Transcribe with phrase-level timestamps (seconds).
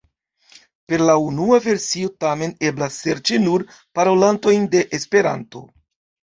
[0.93, 3.67] Per la unua versio tamen eblas serĉi nur
[4.01, 5.63] parolantojn de Esperanto.